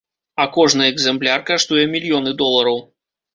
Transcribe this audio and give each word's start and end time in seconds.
А 0.43 0.45
кожны 0.55 0.87
экземпляр 0.93 1.43
каштуе 1.51 1.85
мільёны 1.93 2.35
долараў. 2.41 2.83